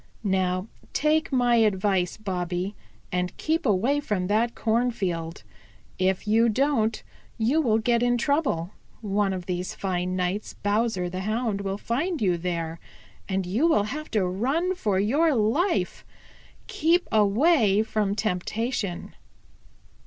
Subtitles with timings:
[0.23, 2.73] Now take my advice, Bobby,
[3.11, 5.43] and keep away from that cornfield.
[5.99, 7.03] If you don't,
[7.37, 8.71] you will get in trouble.
[9.01, 12.79] One of these fine nights Bowser the Hound will find you there
[13.29, 16.03] and you will have to run for your life.
[16.65, 19.13] Keep away from temptation."